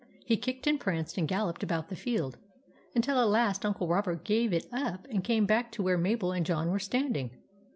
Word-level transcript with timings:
He 0.25 0.35
kicked 0.35 0.65
and 0.65 0.79
pranced 0.79 1.19
and 1.19 1.27
galloped 1.27 1.61
about 1.61 1.89
the 1.89 1.95
field, 1.95 2.39
until 2.95 3.19
at 3.19 3.27
last 3.29 3.63
Uncle 3.63 3.87
Robert 3.87 4.23
gave 4.23 4.51
it 4.51 4.65
up 4.73 5.05
and 5.11 5.23
came 5.23 5.45
back 5.45 5.71
to 5.73 5.83
where 5.83 5.95
Mabel 5.99 6.31
and 6.31 6.43
John 6.43 6.71
were 6.71 6.79
standing. 6.79 7.29